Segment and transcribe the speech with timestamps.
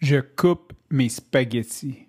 [0.00, 2.06] Je coupe mes spaghettis.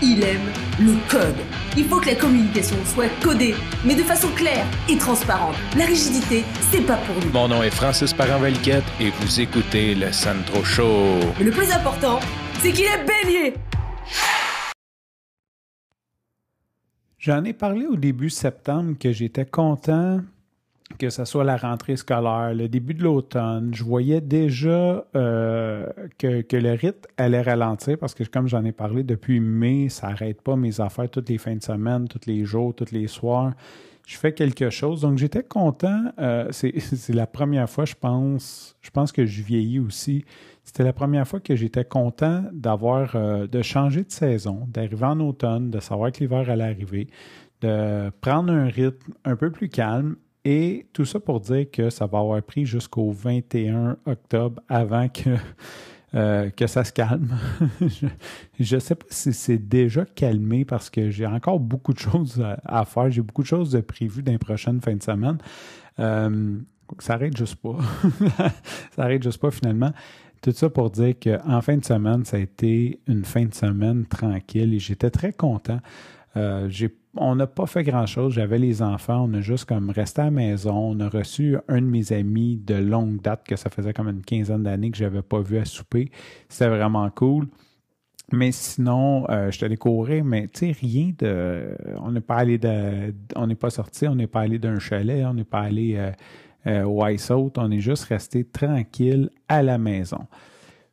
[0.00, 0.38] Il aime
[0.78, 1.34] le code.
[1.76, 5.56] Il faut que la communication soit codée, mais de façon claire et transparente.
[5.76, 7.32] La rigidité, c'est pas pour nous.
[7.32, 11.18] Mon nom est Francis Parent-Valquette et vous écoutez le Sandro Show.
[11.38, 12.20] Mais le plus important,
[12.60, 13.54] c'est qu'il est bélier.
[17.18, 20.20] J'en ai parlé au début septembre que j'étais content
[20.96, 26.40] que ce soit la rentrée scolaire, le début de l'automne, je voyais déjà euh, que,
[26.40, 30.40] que, le rythme allait ralentir parce que, comme j'en ai parlé depuis mai, ça n'arrête
[30.40, 33.52] pas mes affaires toutes les fins de semaine, tous les jours, tous les soirs.
[34.06, 35.02] Je fais quelque chose.
[35.02, 36.04] Donc, j'étais content.
[36.18, 40.24] Euh, c'est la première fois, je pense, je pense que je vieillis aussi.
[40.64, 45.20] C'était la première fois que j'étais content d'avoir, euh, de changer de saison, d'arriver en
[45.20, 47.08] automne, de savoir que l'hiver allait arriver,
[47.60, 52.06] de prendre un rythme un peu plus calme et tout ça pour dire que ça
[52.06, 55.30] va avoir pris jusqu'au 21 octobre avant que,
[56.14, 57.36] euh, que ça se calme.
[58.60, 62.42] je ne sais pas si c'est déjà calmé parce que j'ai encore beaucoup de choses
[62.64, 63.10] à, faire.
[63.10, 65.38] J'ai beaucoup de choses de prévues dans les prochaines fins de semaine.
[65.98, 66.58] Euh,
[66.98, 67.76] ça n'arrête juste pas.
[68.38, 69.92] ça n'arrête juste pas finalement.
[70.40, 74.06] Tout ça pour dire qu'en fin de semaine, ça a été une fin de semaine
[74.06, 75.80] tranquille et j'étais très content.
[76.36, 76.68] Euh,
[77.16, 78.34] on n'a pas fait grand-chose.
[78.34, 79.26] J'avais les enfants.
[79.28, 80.74] On a juste comme resté à la maison.
[80.74, 84.22] On a reçu un de mes amis de longue date que ça faisait comme une
[84.22, 86.10] quinzaine d'années que je n'avais pas vu à souper.
[86.48, 87.48] C'était vraiment cool.
[88.30, 91.74] Mais sinon, euh, je te courir, mais tu sais, rien de.
[92.00, 92.60] On n'est pas allé
[93.70, 96.12] sorti, on n'est pas allé d'un chalet, on n'est pas allé
[96.66, 100.26] euh, au Ice On est juste resté tranquille à la maison.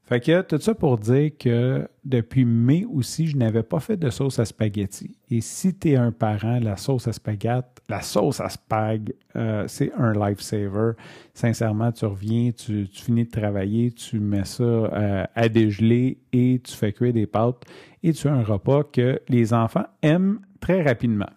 [0.05, 4.11] Fait que tout ça pour dire que depuis mai aussi, je n'avais pas fait de
[4.11, 5.17] sauce à spaghetti.
[5.31, 9.65] Et si tu es un parent, la sauce à spaghetti, la sauce à spag, euh,
[9.67, 10.93] c'est un lifesaver.
[11.33, 16.73] Sincèrement, tu reviens, tu, finis de travailler, tu mets ça euh, à dégeler et tu
[16.73, 17.63] fais cuire des pâtes
[18.01, 21.29] et tu as un repas que les enfants aiment très rapidement.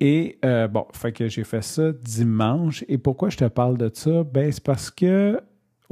[0.00, 2.84] Et euh, bon, fait que j'ai fait ça dimanche.
[2.88, 4.24] Et pourquoi je te parle de ça?
[4.24, 5.40] Ben, c'est parce que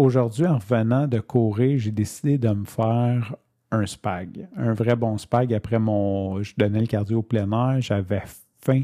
[0.00, 3.36] aujourd'hui, en revenant de courir, j'ai décidé de me faire
[3.70, 5.52] un spag, un vrai bon spag.
[5.54, 8.22] Après mon, je donnais le cardio au plein air, j'avais
[8.60, 8.82] faim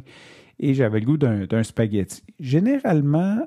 [0.59, 2.22] et j'avais le goût d'un spaghetti.
[2.38, 3.38] Généralement,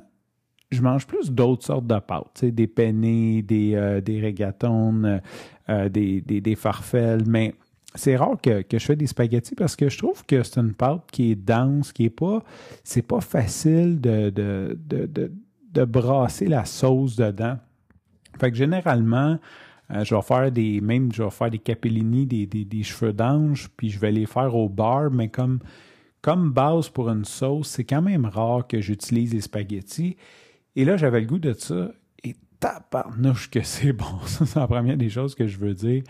[0.72, 5.22] je mange plus d'autres sortes de pâtes, des penne, des, euh, des régatones,
[5.69, 7.56] euh, des, des, farfelles, mais
[7.96, 11.09] c'est rare que, je fais des spaghettis parce que je trouve que c'est une pâte
[11.12, 12.44] qui est dense, qui est pas,
[12.84, 15.31] c'est pas facile de de
[15.85, 17.57] brasser la sauce dedans.
[18.40, 19.40] Fait que généralement,
[19.91, 23.69] euh, je vais faire des, même je vais faire des capellini, des, des, cheveux d'ange,
[23.75, 25.59] puis je vais les faire au bar, mais comme,
[26.22, 30.16] comme base pour une sauce, c'est quand même rare que j'utilise les spaghettis.
[30.75, 31.91] Et là, j'avais le goût de ça,
[32.23, 34.19] et tabarnouche que c'est bon.
[34.25, 36.03] Ça, c'est la première des choses que je veux dire.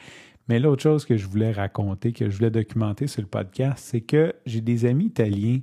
[0.49, 4.01] Mais l'autre chose que je voulais raconter, que je voulais documenter sur le podcast, c'est
[4.01, 5.59] que j'ai des amis italiens,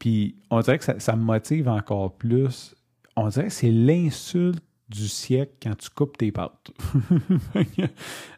[0.00, 2.74] puis on dirait que ça me motive encore plus
[3.16, 6.70] on dirait que c'est l'insulte du siècle quand tu coupes tes pâtes.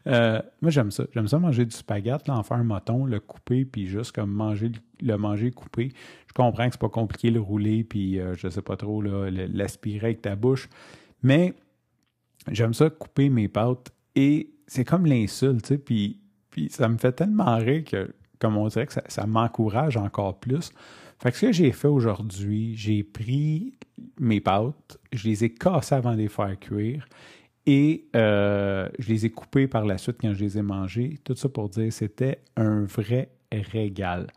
[0.05, 1.05] Euh, moi, j'aime ça.
[1.13, 4.69] J'aime ça manger du spaghetti, en faire un moton, le couper, puis juste comme manger
[4.99, 5.93] le manger coupé.
[6.27, 10.07] Je comprends que c'est pas compliqué le rouler, puis euh, je sais pas trop, l'aspirer
[10.07, 10.67] avec ta bouche.
[11.21, 11.53] Mais
[12.51, 16.19] j'aime ça couper mes pâtes et c'est comme l'insulte, tu sais, puis,
[16.49, 20.73] puis ça me fait tellement rire que, comme on dirait que ça, m'encourage encore plus.
[21.17, 23.73] Fait que ce que j'ai fait aujourd'hui, j'ai pris
[24.19, 27.07] mes pâtes, je les ai cassées avant de les faire cuire
[27.65, 31.17] et euh, je les ai coupées par la suite quand je les ai mangées.
[31.23, 34.27] Tout ça pour dire c'était un vrai régal.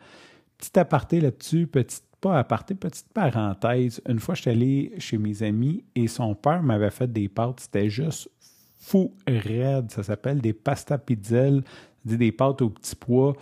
[0.56, 4.00] Petit aparté là-dessus, petite pas aparté, petite parenthèse.
[4.08, 7.58] Une fois, je suis allé chez mes amis et son père m'avait fait des pâtes.
[7.58, 8.30] C'était juste
[8.78, 9.90] fou raide.
[9.90, 11.64] Ça s'appelle des pasta pizzelle,
[12.04, 13.34] des pâtes au petit pois.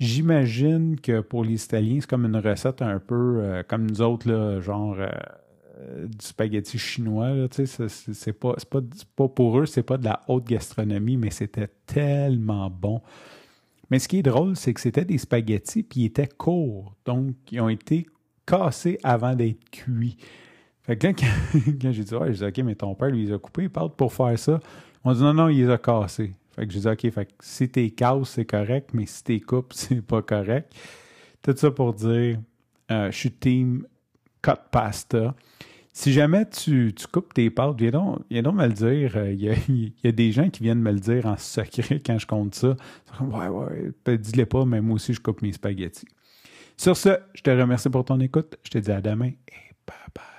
[0.00, 4.30] J'imagine que pour les Italiens, c'est comme une recette un peu euh, comme nous autres,
[4.30, 7.32] là, genre euh, du spaghetti chinois.
[7.50, 8.80] c'est pas, pas,
[9.16, 13.02] pas pour eux, c'est pas de la haute gastronomie, mais c'était tellement bon.
[13.90, 16.94] Mais ce qui est drôle, c'est que c'était des spaghettis, puis ils étaient courts.
[17.04, 18.06] Donc, ils ont été
[18.46, 20.16] cassés avant d'être cuits.
[20.82, 21.12] Fait que là,
[21.80, 23.68] quand, j'ai dit, ouais, j'ai dit, OK, mais ton père, lui, il a coupé les
[23.68, 24.60] pâtes pour faire ça.
[25.04, 26.34] On dit, non, non, il les a cassés.
[26.58, 29.72] Fait que j'ai dit, OK, fait si t'es casses, c'est correct, mais si t'es coupes,
[29.74, 30.74] c'est pas correct.
[31.42, 32.38] Tout ça pour dire,
[32.90, 33.86] euh, je suis team
[34.42, 35.34] cut pasta.
[35.92, 39.16] Si jamais tu, coupes tes pâtes, viens donc, donc me le dire.
[39.16, 39.32] Euh,
[39.68, 42.54] il y, a, des gens qui viennent me le dire en secret quand je compte
[42.54, 42.76] ça.
[43.20, 46.06] Ouais, ouais, dis-le pas, mais moi aussi, je coupe mes spaghettis.
[46.76, 48.56] Sur ce, je te remercie pour ton écoute.
[48.64, 50.37] Je te dis à demain et Bye bye.